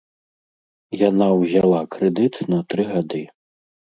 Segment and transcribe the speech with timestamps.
[1.09, 3.21] Яна ўзяла крэдыт на тры гады!